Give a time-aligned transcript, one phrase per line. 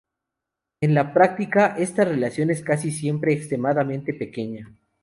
[0.81, 4.75] En la práctica, esta relación es casi siempre extremadamente pequeña.